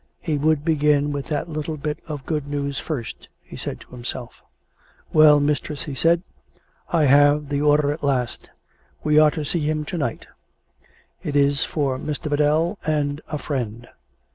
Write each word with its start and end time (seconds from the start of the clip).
He 0.19 0.35
would 0.35 0.65
begin 0.65 1.11
with 1.11 1.27
that 1.27 1.47
little 1.47 1.77
bit 1.77 1.99
of 2.07 2.25
good 2.25 2.47
news 2.47 2.79
first, 2.79 3.27
he 3.43 3.55
said 3.55 3.79
to 3.81 3.91
himself." 3.91 4.41
Well, 5.13 5.39
mistress," 5.39 5.83
he 5.83 5.93
said," 5.93 6.23
I 6.89 7.05
have 7.05 7.49
the 7.49 7.61
order 7.61 7.91
at 7.91 8.01
last. 8.03 8.49
We 9.03 9.19
are 9.19 9.29
to 9.29 9.45
see 9.45 9.59
him 9.59 9.85
to 9.85 9.99
night. 9.99 10.25
It 11.21 11.35
is' 11.35 11.65
for 11.65 11.99
Mr. 11.99 12.31
Biddell 12.31 12.79
and 12.83 13.21
a 13.27 13.37
friend.' 13.37 13.89